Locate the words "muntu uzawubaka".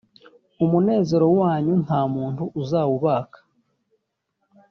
2.13-3.39